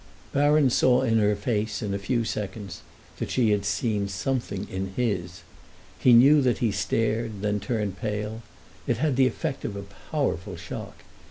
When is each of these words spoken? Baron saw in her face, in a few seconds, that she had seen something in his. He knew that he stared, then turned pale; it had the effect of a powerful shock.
Baron 0.33 0.71
saw 0.71 1.01
in 1.03 1.19
her 1.19 1.35
face, 1.35 1.83
in 1.83 1.93
a 1.93 1.99
few 1.99 2.25
seconds, 2.25 2.81
that 3.19 3.29
she 3.29 3.51
had 3.51 3.63
seen 3.65 4.07
something 4.07 4.67
in 4.67 4.93
his. 4.95 5.43
He 5.99 6.11
knew 6.13 6.41
that 6.41 6.57
he 6.57 6.71
stared, 6.71 7.43
then 7.43 7.59
turned 7.59 7.99
pale; 7.99 8.41
it 8.87 8.97
had 8.97 9.15
the 9.15 9.27
effect 9.27 9.63
of 9.63 9.75
a 9.75 9.85
powerful 10.09 10.55
shock. 10.55 11.03